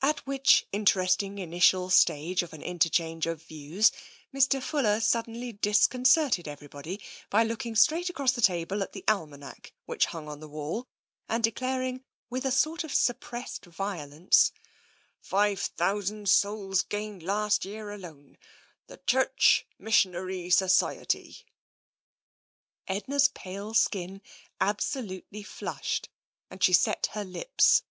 At 0.00 0.26
which 0.26 0.66
interesting 0.72 1.36
initial 1.38 1.90
stage 1.90 2.42
of 2.42 2.54
an 2.54 2.62
interchange 2.62 3.26
of 3.26 3.42
views, 3.42 3.92
Mr. 4.34 4.62
Fuller 4.62 5.00
suddenly 5.02 5.52
disconcerted 5.52 6.48
everybody 6.48 6.98
by 7.28 7.42
looking 7.42 7.76
straight 7.76 8.08
across 8.08 8.32
the 8.32 8.40
table 8.40 8.82
at 8.82 8.94
the 8.94 9.04
almanack 9.06 9.74
which 9.84 10.06
hung 10.06 10.28
upon 10.28 10.40
the 10.40 10.48
wall, 10.48 10.88
and 11.28 11.44
declaring 11.44 12.02
with 12.30 12.46
a 12.46 12.50
sort 12.50 12.84
of 12.84 12.94
suppressed 12.94 13.66
violence:" 13.66 14.50
Five 15.20 15.60
thousand 15.60 16.30
souls 16.30 16.80
gained 16.80 17.22
last 17.22 17.66
year 17.66 17.90
alone— 17.90 18.38
The 18.86 19.02
Church 19.06 19.66
Mission 19.78 20.50
Society." 20.52 21.36
Edna's 22.88 23.28
pale 23.28 23.74
skin 23.74 24.22
absolutely 24.58 25.42
flushed 25.42 26.08
and 26.50 26.62
she 26.64 26.72
set 26.72 27.10
her 27.12 27.24
lips. 27.24 27.82